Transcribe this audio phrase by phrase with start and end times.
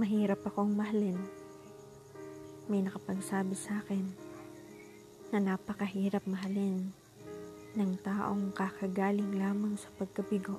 [0.00, 1.20] Mahirap akong mahalin.
[2.72, 4.08] May nakapagsabi sa akin
[5.28, 6.88] na napakahirap mahalin
[7.76, 10.56] ng taong kakagaling lamang sa pagkabigo.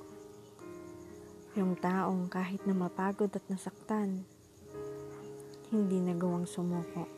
[1.58, 4.22] Yung taong kahit na mapagod at nasaktan,
[5.74, 7.10] hindi nagawang sumuko.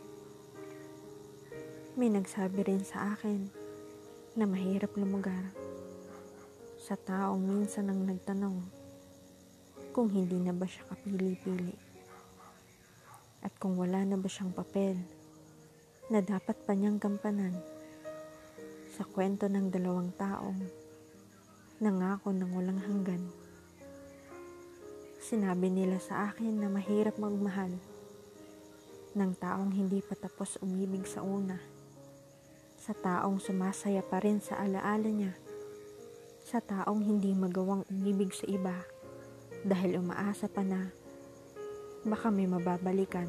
[1.93, 3.53] May nagsabi rin sa akin
[4.33, 5.53] na mahirap lumugar
[6.81, 8.65] sa taong minsan ang nagtanong
[9.93, 11.93] kung hindi na ba siya kapili-pili
[13.45, 14.97] at kung wala na ba siyang papel
[16.09, 17.53] na dapat pa niyang gampanan
[18.97, 20.65] sa kwento ng dalawang taong
[21.79, 23.23] nangako ng walang hanggan.
[25.21, 27.77] Sinabi nila sa akin na mahirap magmahal
[29.15, 31.61] ng taong hindi pa tapos umibig sa una,
[32.81, 35.45] sa taong sumasaya pa rin sa alaala niya
[36.45, 38.85] sa taong hindi magawang umibig sa iba
[39.65, 40.93] dahil umaasa pa na
[42.05, 43.27] baka may mababalikan,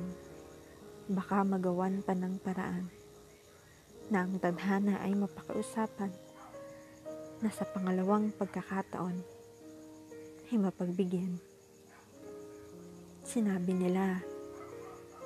[1.07, 2.91] baka magawan pa ng paraan
[4.11, 6.13] na ang tadhana ay mapakiusapan
[7.39, 9.17] na sa pangalawang pagkakataon
[10.51, 11.39] ay mapagbigyan.
[13.25, 14.21] Sinabi nila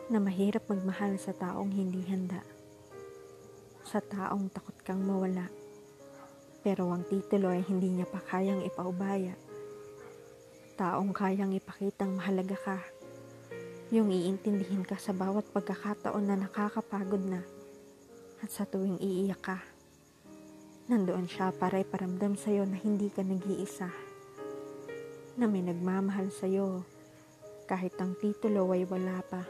[0.07, 2.45] na mahirap magmahal sa taong hindi handa,
[3.83, 5.49] sa taong takot kang mawala
[6.59, 9.35] pero ang titulo ay hindi niya pa kayang ipaubaya.
[10.75, 12.77] Taong kayang ipakitang mahalaga ka.
[13.89, 17.41] Yung iintindihin ka sa bawat pagkakataon na nakakapagod na.
[18.37, 19.65] At sa tuwing iiyak ka,
[20.85, 23.89] nandoon siya para iparamdam sa'yo na hindi ka nag-iisa.
[25.41, 26.85] Na may nagmamahal sa'yo
[27.65, 29.41] kahit ang titulo ay wala pa.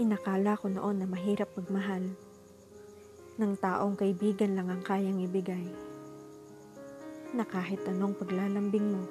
[0.00, 2.16] Inakala ko noon na mahirap magmahal
[3.36, 5.68] ng taong kaibigan lang ang kayang ibigay.
[7.36, 9.04] Na kahit anong paglalambing mo,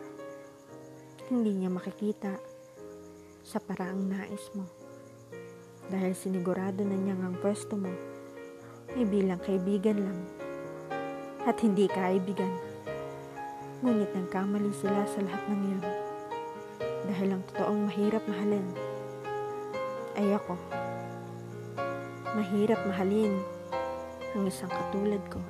[1.29, 2.48] hindi niya makikita
[3.50, 4.61] sa paraang nais mo.
[5.89, 7.89] Dahil sinigurado na niyang ang pwesto mo
[8.94, 10.20] ay bilang kaibigan lang
[11.49, 12.54] at hindi kaibigan.
[13.82, 15.86] Ngunit nagkamali sila sa lahat ng iyon.
[17.09, 18.70] Dahil ang totoong mahirap mahalin
[20.14, 20.54] ay ako.
[22.38, 23.33] Mahirap mahalin
[24.38, 25.42] ang isang katulad ko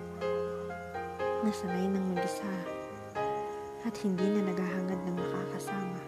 [1.44, 2.48] na sanay ng mag-isa
[3.84, 6.00] at hindi na naghahangad ng makakasama.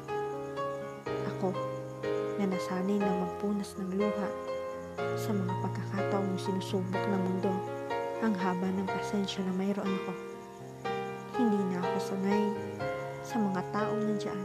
[1.36, 1.71] Ako
[2.62, 4.30] nasanay na magpunas ng luha
[5.18, 7.50] sa mga pagkakataong sinusubok ng mundo.
[8.22, 10.14] Ang haba ng pasensya na mayroon ako.
[11.42, 12.54] Hindi na ako sanay
[13.26, 14.42] sa mga taong nandiyan.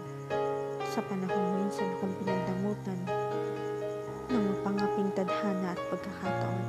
[0.88, 3.00] Sa panahon minsan akong pinagdamutan
[4.32, 6.64] ng mapangaping tadhana at pagkakataon.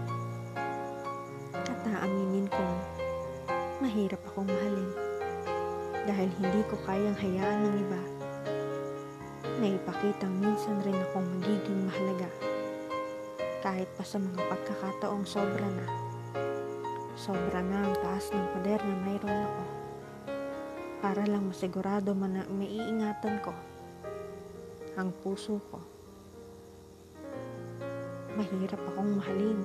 [1.88, 2.80] Aaminin kong
[3.80, 4.92] mahirap akong mahalin.
[6.04, 8.17] Dahil hindi ko kayang hayaan ng iba
[9.58, 12.30] na ipakitang minsan rin akong magiging mahalaga.
[13.66, 15.86] Kahit pa sa mga pagkakataong sobra na.
[17.18, 19.64] Sobra na ang taas ng poder na mayroon ako.
[21.02, 23.54] Para lang masigurado man na maiingatan ko
[24.94, 25.82] ang puso ko.
[28.38, 29.62] Mahirap akong mahalin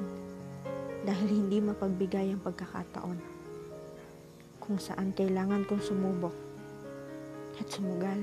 [1.05, 3.19] dahil hindi mapagbigay ang pagkakataon
[4.63, 6.33] kung saan kailangan kong sumubok
[7.61, 8.23] at sumugal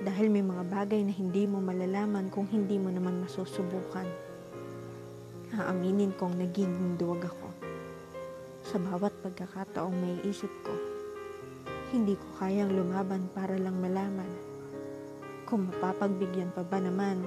[0.00, 4.08] dahil may mga bagay na hindi mo malalaman kung hindi mo naman masusubukan.
[5.52, 7.48] Aaminin kong naging duwag ako.
[8.64, 10.72] Sa bawat pagkakataong may isip ko,
[11.92, 14.30] hindi ko kayang lumaban para lang malaman
[15.44, 17.20] kung mapapagbigyan pa ba naman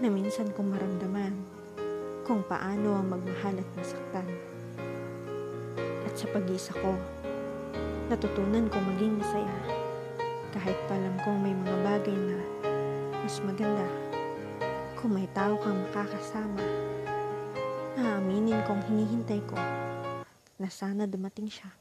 [0.00, 1.36] na minsan kong maramdaman
[2.26, 4.26] kung paano ang magmahal at masaktan.
[6.08, 6.98] At sa pag-isa ko,
[8.08, 9.81] natutunan ko maging masaya
[10.52, 12.38] kahit palam kong may mga bagay na
[13.24, 13.88] mas maganda
[15.00, 16.60] kung may tao kang makakasama.
[17.96, 19.56] Naaminin kong hinihintay ko
[20.60, 21.72] na sana dumating siya.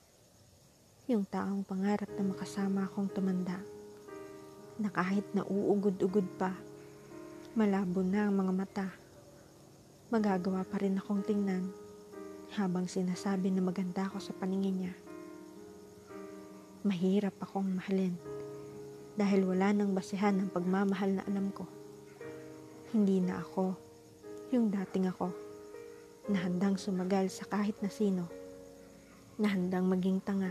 [1.11, 3.59] Yung taong pangarap na makasama akong tumanda
[4.79, 6.55] na kahit na uugod-ugod pa,
[7.51, 8.87] malabo na ang mga mata
[10.11, 11.71] magagawa pa rin akong tingnan
[12.55, 14.95] habang sinasabi na maganda ako sa paningin niya.
[16.83, 18.40] Mahirap akong mahalin
[19.21, 21.69] dahil wala nang basihan ng pagmamahal na alam ko.
[22.89, 23.77] Hindi na ako
[24.49, 25.29] yung dating ako
[26.25, 28.25] na handang sumagal sa kahit na sino,
[29.37, 30.49] na handang maging tanga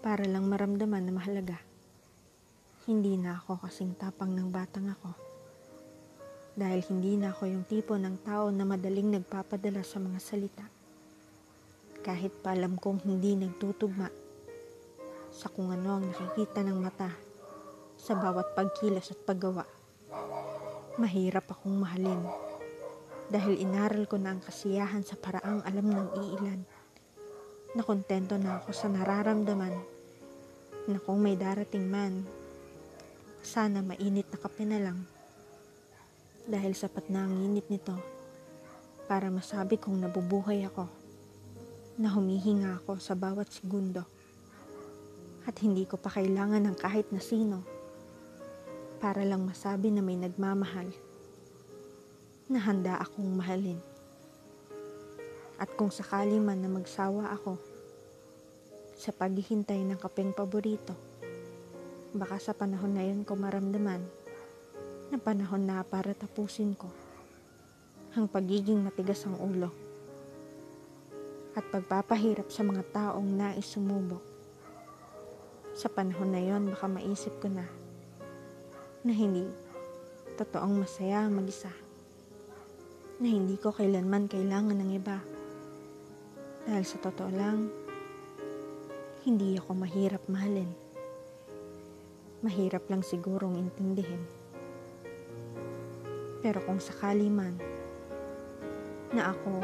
[0.00, 1.60] para lang maramdaman na mahalaga.
[2.88, 5.12] Hindi na ako kasing tapang ng batang ako
[6.56, 10.64] dahil hindi na ako yung tipo ng tao na madaling nagpapadala sa mga salita.
[12.00, 14.08] Kahit pa alam kong hindi nagtutugma
[15.28, 17.28] sa kung ano ang nakikita ng mata
[18.08, 19.68] sa bawat pagkilos at paggawa.
[20.96, 22.24] Mahirap akong mahalin
[23.28, 26.60] dahil inaral ko na ang kasiyahan sa paraang alam ng iilan.
[27.76, 29.76] Nakontento na ako sa nararamdaman
[30.88, 32.24] na kung may darating man,
[33.44, 35.04] sana mainit na kape na lang.
[36.48, 37.92] Dahil sapat na ang init nito
[39.04, 40.88] para masabi kong nabubuhay ako
[42.00, 44.00] na humihinga ako sa bawat segundo
[45.44, 47.76] at hindi ko pa kailangan ng kahit na sino
[48.98, 50.90] para lang masabi na may nagmamahal
[52.50, 53.78] na handa akong mahalin.
[55.58, 57.58] At kung sakali man na magsawa ako
[58.98, 60.98] sa paghihintay ng kapeng paborito,
[62.10, 64.02] baka sa panahon na yun ko maramdaman
[65.14, 66.90] na panahon na para tapusin ko
[68.18, 69.70] ang pagiging matigas ang ulo
[71.54, 74.22] at pagpapahirap sa mga taong nais sumubok.
[75.74, 77.66] Sa panahon na yon baka maisip ko na
[79.06, 79.46] na hindi
[80.34, 81.70] totoong masaya mag-isa.
[83.22, 85.22] Na hindi ko kailanman kailangan ng iba.
[86.66, 87.70] Dahil sa totoo lang,
[89.22, 90.70] hindi ako mahirap mahalin.
[92.42, 94.22] Mahirap lang sigurong intindihin.
[96.42, 97.54] Pero kung sakali man
[99.14, 99.62] na ako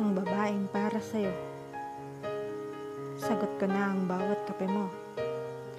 [0.00, 1.32] ang babaeng para sa'yo,
[3.20, 4.88] sagot ko na ang bawat kape mo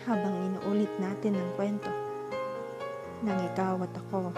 [0.05, 2.04] habang inuulit natin ang kwento
[3.25, 4.29] ng ikaw at ako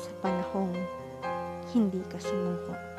[0.00, 0.72] sa panahong
[1.68, 2.89] hindi ka sumuko.